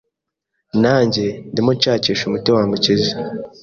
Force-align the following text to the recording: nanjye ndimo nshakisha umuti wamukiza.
nanjye 0.81 1.25
ndimo 1.51 1.71
nshakisha 1.77 2.23
umuti 2.25 2.49
wamukiza. 2.55 3.13